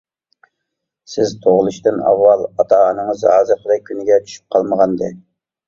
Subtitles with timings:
[1.15, 5.15] سىز تۇغۇلۇشتىن ئاۋۋال ئاتا-ئانىڭىز ھازىرقىدەك كۈنگە چۈشۈپ قالمىغانىدى.